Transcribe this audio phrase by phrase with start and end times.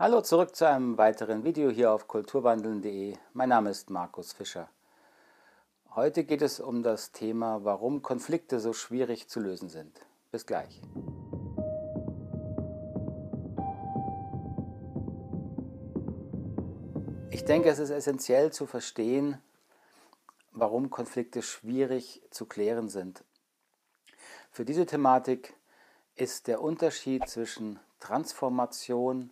[0.00, 3.16] Hallo zurück zu einem weiteren Video hier auf kulturwandeln.de.
[3.32, 4.68] Mein Name ist Markus Fischer.
[5.92, 10.06] Heute geht es um das Thema, warum Konflikte so schwierig zu lösen sind.
[10.30, 10.80] Bis gleich.
[17.32, 19.42] Ich denke, es ist essentiell zu verstehen,
[20.52, 23.24] warum Konflikte schwierig zu klären sind.
[24.52, 25.56] Für diese Thematik
[26.14, 29.30] ist der Unterschied zwischen Transformation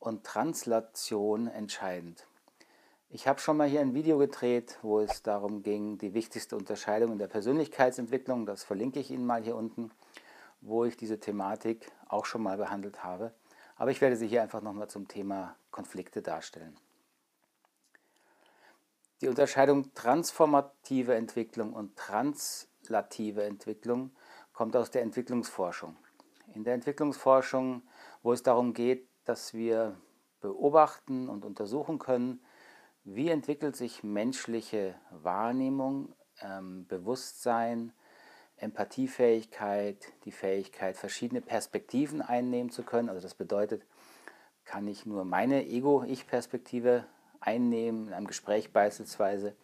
[0.00, 2.26] und Translation entscheidend.
[3.10, 7.12] Ich habe schon mal hier ein Video gedreht, wo es darum ging, die wichtigste Unterscheidung
[7.12, 9.90] in der Persönlichkeitsentwicklung, das verlinke ich Ihnen mal hier unten,
[10.60, 13.32] wo ich diese Thematik auch schon mal behandelt habe.
[13.76, 16.76] Aber ich werde sie hier einfach nochmal zum Thema Konflikte darstellen.
[19.20, 24.12] Die Unterscheidung transformative Entwicklung und translative Entwicklung
[24.52, 25.96] kommt aus der Entwicklungsforschung.
[26.54, 27.82] In der Entwicklungsforschung,
[28.22, 29.96] wo es darum geht, dass wir
[30.40, 32.40] beobachten und untersuchen können,
[33.04, 37.92] wie entwickelt sich menschliche Wahrnehmung, ähm, Bewusstsein,
[38.56, 43.08] Empathiefähigkeit, die Fähigkeit, verschiedene Perspektiven einnehmen zu können.
[43.08, 43.86] Also das bedeutet,
[44.64, 47.06] kann ich nur meine Ego-Ich-Perspektive
[47.40, 49.54] einnehmen, in einem Gespräch beispielsweise,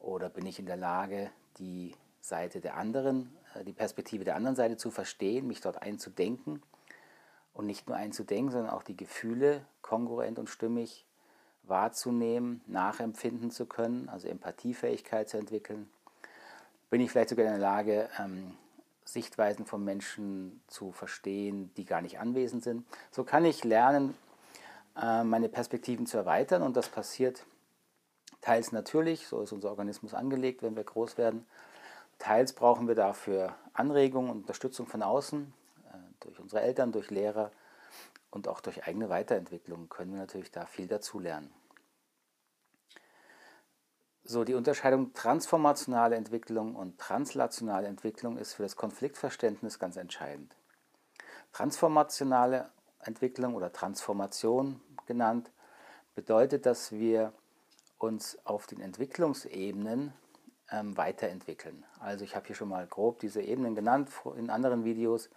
[0.00, 4.56] oder bin ich in der Lage, die Seite der anderen, äh, die Perspektive der anderen
[4.56, 6.60] Seite zu verstehen, mich dort einzudenken
[7.54, 11.06] und nicht nur einzudenken, sondern auch die Gefühle kongruent und stimmig
[11.62, 15.88] wahrzunehmen, nachempfinden zu können, also Empathiefähigkeit zu entwickeln.
[16.90, 18.54] Bin ich vielleicht sogar in der Lage, ähm,
[19.04, 22.86] Sichtweisen von Menschen zu verstehen, die gar nicht anwesend sind.
[23.10, 24.14] So kann ich lernen,
[25.00, 27.44] äh, meine Perspektiven zu erweitern und das passiert
[28.40, 31.46] teils natürlich, so ist unser Organismus angelegt, wenn wir groß werden.
[32.18, 35.52] Teils brauchen wir dafür Anregungen und Unterstützung von außen,
[36.24, 37.50] durch unsere Eltern, durch Lehrer
[38.30, 41.52] und auch durch eigene Weiterentwicklung können wir natürlich da viel dazulernen.
[44.26, 50.56] So, die Unterscheidung transformationale Entwicklung und translationale Entwicklung ist für das Konfliktverständnis ganz entscheidend.
[51.52, 52.70] Transformationale
[53.00, 55.50] Entwicklung oder Transformation genannt
[56.14, 57.32] bedeutet, dass wir
[57.98, 60.14] uns auf den Entwicklungsebenen
[60.70, 61.84] ähm, weiterentwickeln.
[62.00, 65.28] Also ich habe hier schon mal grob diese Ebenen genannt in anderen Videos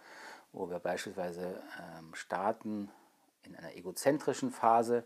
[0.52, 2.90] wo wir beispielsweise ähm, starten
[3.44, 5.04] in einer egozentrischen Phase,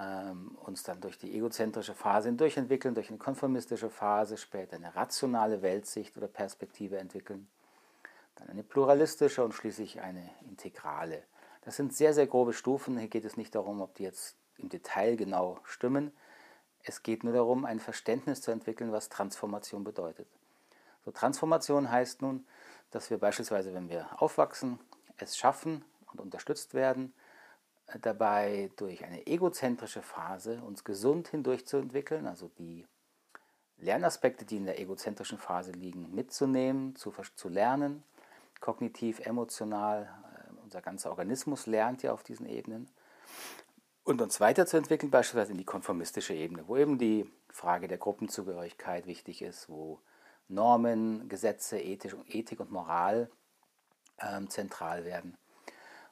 [0.00, 5.62] ähm, uns dann durch die egozentrische Phase hindurchentwickeln, durch eine konformistische Phase, später eine rationale
[5.62, 7.46] Weltsicht oder Perspektive entwickeln,
[8.36, 11.22] dann eine pluralistische und schließlich eine integrale.
[11.62, 12.98] Das sind sehr, sehr grobe Stufen.
[12.98, 16.12] Hier geht es nicht darum, ob die jetzt im Detail genau stimmen.
[16.82, 20.28] Es geht nur darum, ein Verständnis zu entwickeln, was Transformation bedeutet.
[21.04, 22.46] So, Transformation heißt nun,
[22.90, 24.78] dass wir beispielsweise, wenn wir aufwachsen,
[25.18, 27.14] es schaffen und unterstützt werden,
[27.86, 32.86] äh, dabei durch eine egozentrische Phase uns gesund hindurchzuentwickeln, also die
[33.78, 38.02] Lernaspekte, die in der egozentrischen Phase liegen, mitzunehmen, zu, zu lernen,
[38.60, 42.88] kognitiv, emotional, äh, unser ganzer Organismus lernt ja auf diesen Ebenen.
[44.04, 49.42] Und uns weiterzuentwickeln, beispielsweise in die konformistische Ebene, wo eben die Frage der Gruppenzugehörigkeit wichtig
[49.42, 50.00] ist, wo
[50.48, 53.30] Normen, Gesetze, Ethik, und Moral
[54.20, 55.36] ähm, zentral werden.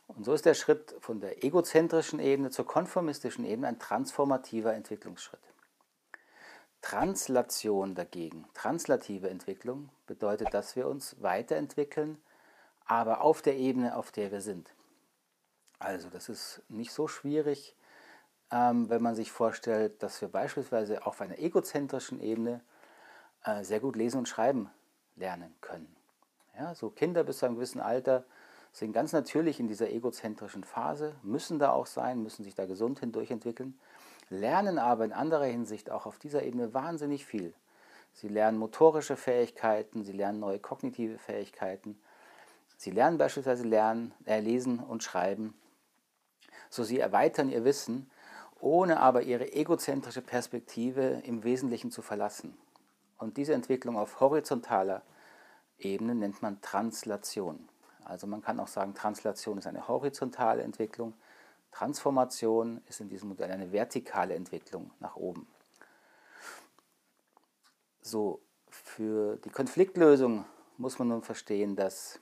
[0.07, 5.41] Und so ist der Schritt von der egozentrischen Ebene zur konformistischen Ebene ein transformativer Entwicklungsschritt.
[6.83, 12.19] Translation dagegen, translative Entwicklung, bedeutet, dass wir uns weiterentwickeln,
[12.85, 14.75] aber auf der Ebene, auf der wir sind.
[15.79, 17.75] Also das ist nicht so schwierig,
[18.51, 22.63] ähm, wenn man sich vorstellt, dass wir beispielsweise auf einer egozentrischen Ebene
[23.45, 24.71] äh, sehr gut lesen und schreiben
[25.17, 25.95] lernen können.
[26.59, 28.25] Ja, so Kinder bis zu einem gewissen Alter
[28.73, 33.01] sind ganz natürlich in dieser egozentrischen Phase, müssen da auch sein, müssen sich da gesund
[33.01, 33.79] hindurchentwickeln,
[34.31, 37.55] lernen aber in anderer Hinsicht auch auf dieser Ebene wahnsinnig viel.
[38.13, 41.99] Sie lernen motorische Fähigkeiten, sie lernen neue kognitive Fähigkeiten,
[42.77, 45.55] sie lernen beispielsweise lernen, äh, lesen und schreiben.
[46.71, 48.11] So sie erweitern ihr Wissen,
[48.61, 52.57] ohne aber ihre egozentrische Perspektive im Wesentlichen zu verlassen.
[53.19, 55.03] Und diese Entwicklung auf horizontaler
[55.79, 57.69] Ebene nennt man Translation.
[58.05, 61.15] Also man kann auch sagen, Translation ist eine horizontale Entwicklung.
[61.71, 65.47] Transformation ist in diesem Modell eine vertikale Entwicklung nach oben.
[68.03, 70.45] So, für die Konfliktlösung
[70.77, 72.21] muss man nun verstehen, dass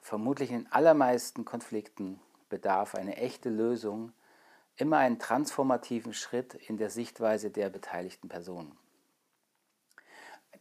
[0.00, 4.12] vermutlich in allermeisten Konflikten bedarf eine echte Lösung
[4.76, 8.76] immer einen transformativen Schritt in der Sichtweise der beteiligten Personen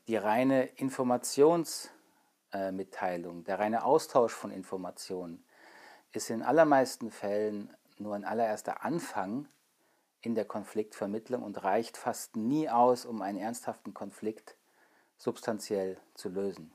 [0.09, 5.45] die reine Informationsmitteilung, der reine Austausch von Informationen
[6.13, 9.47] ist in allermeisten Fällen nur ein allererster Anfang
[10.21, 14.57] in der Konfliktvermittlung und reicht fast nie aus, um einen ernsthaften Konflikt
[15.19, 16.71] substanziell zu lösen.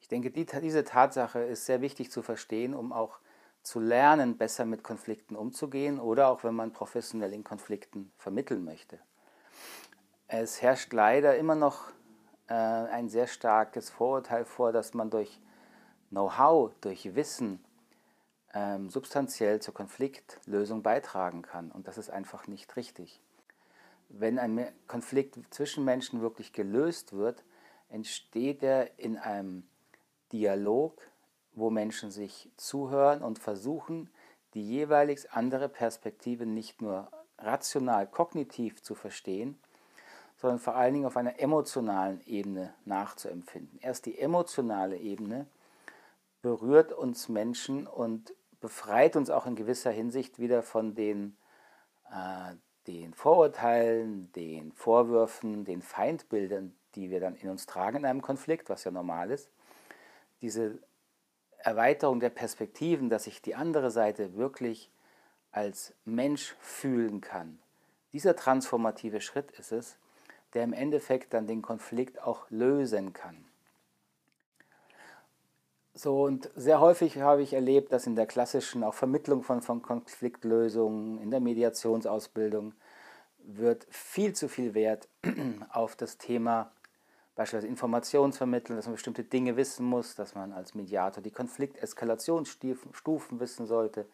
[0.00, 3.18] Ich denke, die, diese Tatsache ist sehr wichtig zu verstehen, um auch
[3.62, 8.98] zu lernen, besser mit Konflikten umzugehen oder auch wenn man professionell in Konflikten vermitteln möchte.
[10.28, 11.92] Es herrscht leider immer noch äh,
[12.52, 15.40] ein sehr starkes Vorurteil vor, dass man durch
[16.10, 17.64] Know-how, durch Wissen
[18.52, 21.70] ähm, substanziell zur Konfliktlösung beitragen kann.
[21.70, 23.20] Und das ist einfach nicht richtig.
[24.08, 27.44] Wenn ein Konflikt zwischen Menschen wirklich gelöst wird,
[27.88, 29.64] entsteht er in einem
[30.32, 31.00] Dialog,
[31.54, 34.10] wo Menschen sich zuhören und versuchen,
[34.54, 39.58] die jeweilig andere Perspektive nicht nur rational, kognitiv zu verstehen,
[40.42, 43.78] sondern vor allen Dingen auf einer emotionalen Ebene nachzuempfinden.
[43.80, 45.46] Erst die emotionale Ebene
[46.42, 51.36] berührt uns Menschen und befreit uns auch in gewisser Hinsicht wieder von den,
[52.10, 52.56] äh,
[52.88, 58.68] den Vorurteilen, den Vorwürfen, den Feindbildern, die wir dann in uns tragen in einem Konflikt,
[58.68, 59.48] was ja normal ist.
[60.40, 60.80] Diese
[61.58, 64.90] Erweiterung der Perspektiven, dass ich die andere Seite wirklich
[65.52, 67.60] als Mensch fühlen kann.
[68.12, 69.98] Dieser transformative Schritt ist es,
[70.54, 73.44] der im Endeffekt dann den Konflikt auch lösen kann.
[75.94, 79.82] So, und sehr häufig habe ich erlebt, dass in der klassischen auch Vermittlung von, von
[79.82, 82.72] Konfliktlösungen, in der Mediationsausbildung,
[83.38, 85.08] wird viel zu viel Wert
[85.70, 86.72] auf das Thema
[87.34, 93.66] beispielsweise Informationsvermittlung, dass man bestimmte Dinge wissen muss, dass man als Mediator die Konflikteskalationsstufen wissen
[93.66, 94.06] sollte,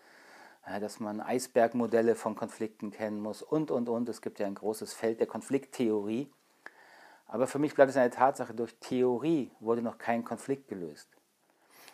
[0.68, 4.08] äh, dass man Eisbergmodelle von Konflikten kennen muss und, und, und.
[4.08, 6.30] Es gibt ja ein großes Feld der Konflikttheorie.
[7.26, 11.08] Aber für mich bleibt es eine Tatsache, durch Theorie wurde noch kein Konflikt gelöst.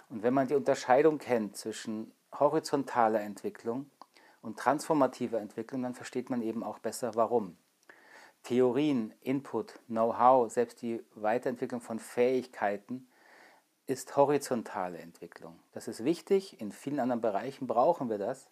[0.09, 3.91] Und wenn man die Unterscheidung kennt zwischen horizontaler Entwicklung
[4.43, 7.57] und transformativer Entwicklung, dann versteht man eben auch besser, warum.
[8.45, 13.09] Theorien, Input, Know-how, selbst die Weiterentwicklung von Fähigkeiten
[13.87, 15.59] ist horizontale Entwicklung.
[15.73, 18.49] Das ist wichtig, in vielen anderen Bereichen brauchen wir das,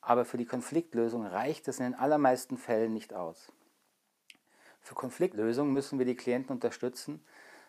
[0.00, 3.52] aber für die Konfliktlösung reicht es in den allermeisten Fällen nicht aus.
[4.80, 7.22] Für Konfliktlösung müssen wir die Klienten unterstützen,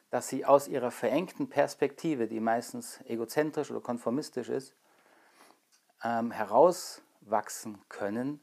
[0.10, 4.75] dass sie aus ihrer verengten Perspektive, die meistens egozentrisch oder konformistisch ist,
[6.04, 8.42] ähm, herauswachsen können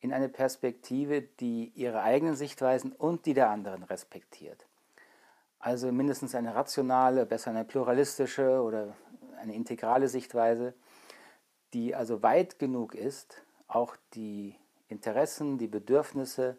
[0.00, 4.66] in eine Perspektive, die ihre eigenen Sichtweisen und die der anderen respektiert.
[5.58, 8.94] Also mindestens eine rationale, besser eine pluralistische oder
[9.40, 10.74] eine integrale Sichtweise,
[11.74, 14.56] die also weit genug ist, auch die
[14.88, 16.56] Interessen, die Bedürfnisse,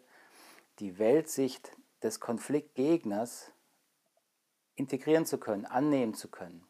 [0.78, 1.72] die Weltsicht
[2.02, 3.52] des Konfliktgegners
[4.76, 6.64] integrieren zu können, annehmen zu können.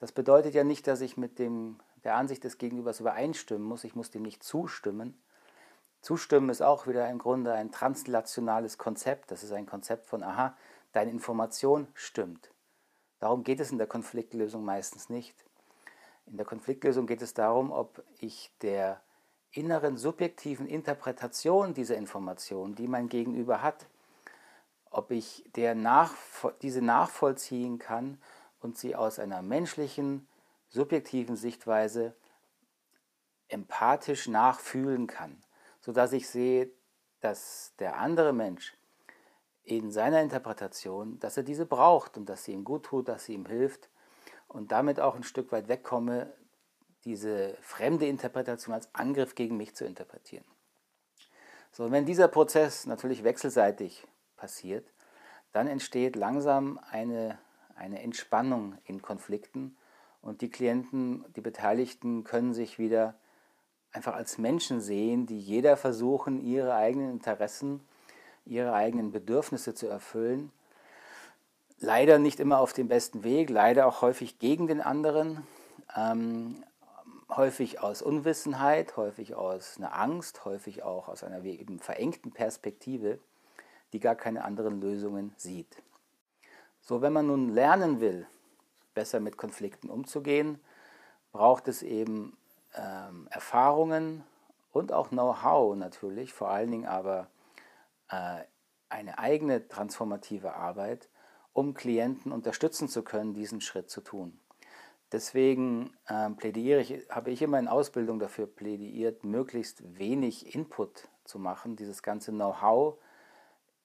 [0.00, 3.94] Das bedeutet ja nicht, dass ich mit dem, der Ansicht des Gegenübers übereinstimmen muss, ich
[3.94, 5.20] muss dem nicht zustimmen.
[6.00, 9.30] Zustimmen ist auch wieder im Grunde ein translationales Konzept.
[9.30, 10.56] Das ist ein Konzept von, aha,
[10.92, 12.50] deine Information stimmt.
[13.18, 15.44] Darum geht es in der Konfliktlösung meistens nicht.
[16.26, 19.00] In der Konfliktlösung geht es darum, ob ich der
[19.52, 23.86] inneren subjektiven Interpretation dieser Information, die mein Gegenüber hat,
[24.90, 26.14] ob ich der nach,
[26.62, 28.20] diese nachvollziehen kann
[28.60, 30.28] und sie aus einer menschlichen,
[30.68, 32.14] subjektiven Sichtweise
[33.48, 35.42] empathisch nachfühlen kann,
[35.80, 36.70] sodass ich sehe,
[37.20, 38.76] dass der andere Mensch
[39.64, 43.34] in seiner Interpretation, dass er diese braucht und dass sie ihm gut tut, dass sie
[43.34, 43.88] ihm hilft
[44.50, 46.32] und damit auch ein Stück weit wegkomme,
[47.04, 50.44] diese fremde Interpretation als Angriff gegen mich zu interpretieren.
[51.72, 54.92] So, wenn dieser Prozess natürlich wechselseitig passiert,
[55.52, 57.38] dann entsteht langsam eine,
[57.76, 59.76] eine Entspannung in Konflikten
[60.20, 63.14] und die Klienten, die Beteiligten können sich wieder
[63.92, 67.80] einfach als Menschen sehen, die jeder versuchen, ihre eigenen Interessen,
[68.44, 70.52] ihre eigenen Bedürfnisse zu erfüllen.
[71.80, 75.46] Leider nicht immer auf dem besten Weg, leider auch häufig gegen den anderen,
[75.96, 76.62] ähm,
[77.28, 83.18] häufig aus Unwissenheit, häufig aus einer Angst, häufig auch aus einer eben verengten Perspektive
[83.92, 85.82] die gar keine anderen Lösungen sieht.
[86.80, 88.26] So, wenn man nun lernen will,
[88.94, 90.60] besser mit Konflikten umzugehen,
[91.32, 92.36] braucht es eben
[92.74, 94.24] ähm, Erfahrungen
[94.72, 97.28] und auch Know-how natürlich, vor allen Dingen aber
[98.08, 98.42] äh,
[98.88, 101.08] eine eigene transformative Arbeit,
[101.52, 104.38] um Klienten unterstützen zu können, diesen Schritt zu tun.
[105.12, 111.38] Deswegen äh, plädiere ich, habe ich immer in Ausbildung dafür plädiert, möglichst wenig Input zu
[111.38, 112.96] machen, dieses ganze Know-how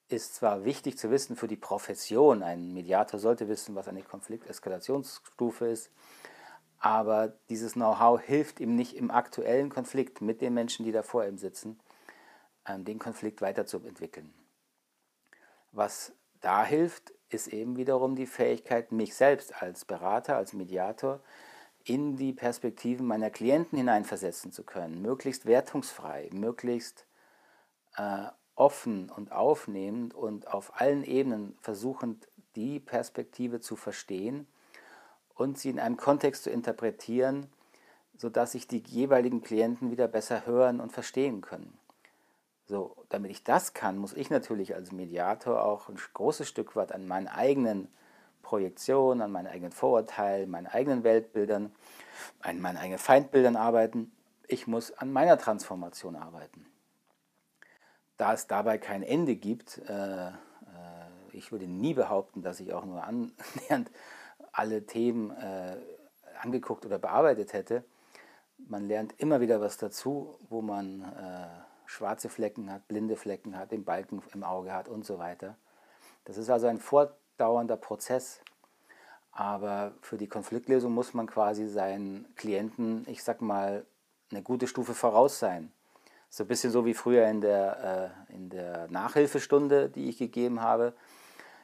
[0.08, 5.66] ist zwar wichtig zu wissen für die Profession, ein Mediator sollte wissen, was eine Konflikteskalationsstufe
[5.66, 5.90] ist,
[6.78, 11.26] aber dieses Know-how hilft ihm nicht im aktuellen Konflikt mit den Menschen, die da vor
[11.26, 11.80] ihm sitzen,
[12.66, 14.32] ähm, den Konflikt weiterzuentwickeln.
[15.72, 21.20] Was da hilft, ist eben wiederum die Fähigkeit, mich selbst als Berater, als Mediator
[21.84, 27.06] in die Perspektiven meiner Klienten hineinversetzen zu können, möglichst wertungsfrei, möglichst
[27.96, 34.46] äh, offen und aufnehmend und auf allen Ebenen versuchend, die Perspektive zu verstehen
[35.34, 37.46] und sie in einem Kontext zu interpretieren,
[38.16, 41.78] sodass sich die jeweiligen Klienten wieder besser hören und verstehen können.
[42.68, 46.90] So, damit ich das kann, muss ich natürlich als Mediator auch ein großes Stück weit
[46.92, 47.88] an meinen eigenen
[48.42, 51.72] Projektionen, an meinen eigenen Vorurteilen, meinen eigenen Weltbildern,
[52.40, 54.10] an meinen eigenen Feindbildern arbeiten.
[54.48, 56.66] Ich muss an meiner Transformation arbeiten.
[58.16, 60.32] Da es dabei kein Ende gibt, äh, äh,
[61.32, 63.90] ich würde nie behaupten, dass ich auch nur annähernd
[64.52, 65.76] alle Themen äh,
[66.40, 67.84] angeguckt oder bearbeitet hätte.
[68.58, 73.72] Man lernt immer wieder was dazu, wo man äh, schwarze Flecken hat, blinde Flecken hat,
[73.72, 75.56] den Balken im Auge hat und so weiter.
[76.24, 78.40] Das ist also ein fortdauernder Prozess.
[79.32, 83.84] Aber für die Konfliktlösung muss man quasi seinen Klienten, ich sag mal,
[84.30, 85.72] eine gute Stufe voraus sein.
[86.30, 90.62] So ein bisschen so wie früher in der, äh, in der Nachhilfestunde, die ich gegeben
[90.62, 90.94] habe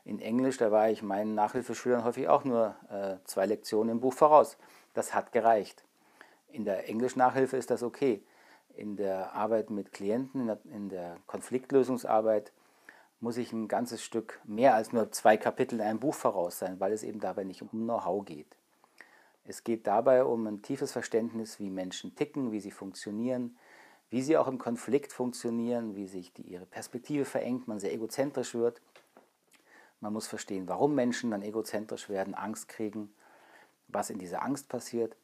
[0.05, 4.14] in Englisch, da war ich meinen Nachhilfeschülern häufig auch nur äh, zwei Lektionen im Buch
[4.14, 4.59] voraus.
[4.95, 5.85] Das hat gereicht.
[6.49, 8.25] In der Englisch-Nachhilfe ist das okay.
[8.76, 12.52] In der Arbeit mit Klienten, in der, Konfliktlösungsarbeit
[13.21, 16.81] muss ich ein ganzes Stück mehr als nur zwei Kapitel in einem Buch voraus sein,
[16.81, 18.57] weil es eben dabei nicht um Know-how geht.
[19.45, 23.57] Es geht dabei um ein tiefes Verständnis, wie Menschen ticken, wie sie funktionieren,
[24.11, 28.55] wie sie auch im Konflikt funktionieren, wie sich die, ihre Perspektive verengt, man sehr egozentrisch
[28.55, 28.81] wird
[30.02, 33.14] man muss verstehen, warum Menschen dann egozentrisch werden, Angst kriegen,
[33.87, 35.17] was in dieser Angst passiert.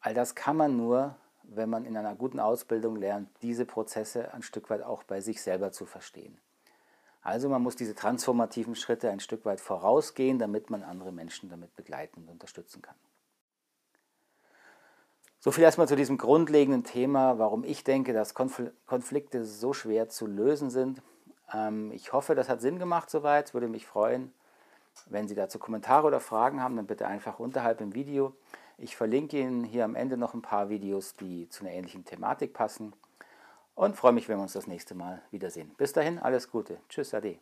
[0.00, 1.16] All das kann man nur,
[1.54, 5.42] wenn man in einer guten Ausbildung lernt, diese Prozesse ein Stück weit auch bei sich
[5.42, 6.38] selber zu verstehen.
[7.22, 11.76] Also man muss diese transformativen Schritte ein Stück weit vorausgehen, damit man andere Menschen damit
[11.76, 12.96] begleiten und unterstützen kann.
[15.38, 20.26] So viel erstmal zu diesem grundlegenden Thema, warum ich denke, dass Konflikte so schwer zu
[20.26, 21.02] lösen sind
[21.52, 23.54] ähm, ich hoffe, das hat Sinn gemacht soweit.
[23.54, 24.32] Würde mich freuen,
[25.06, 28.34] wenn Sie dazu Kommentare oder Fragen haben, dann bitte einfach unterhalb im Video.
[28.82, 32.54] Ich verlinke Ihnen hier am Ende noch ein paar Videos, die zu einer ähnlichen Thematik
[32.54, 32.94] passen.
[33.74, 35.74] Und freue mich, wenn wir uns das nächste Mal wiedersehen.
[35.76, 36.78] Bis dahin, alles Gute.
[36.88, 37.38] Tschüss, Ade.